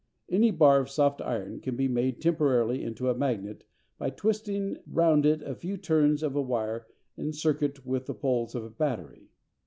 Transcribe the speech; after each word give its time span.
Any 0.29 0.49
bar 0.49 0.79
of 0.79 0.89
soft 0.89 1.21
iron 1.21 1.59
can 1.59 1.75
be 1.75 1.87
made 1.87 2.21
temporarily 2.21 2.83
into 2.83 3.07
a 3.07 3.13
magnet 3.13 3.65
by 3.99 4.09
twisting 4.09 4.77
round 4.87 5.27
it 5.27 5.43
a 5.43 5.53
few 5.53 5.77
turns 5.77 6.23
of 6.23 6.35
a 6.35 6.41
wire 6.41 6.87
in 7.17 7.33
circuit 7.33 7.85
with 7.85 8.07
the 8.07 8.15
poles 8.15 8.55
of 8.55 8.63
a 8.63 8.69
battery. 8.71 9.29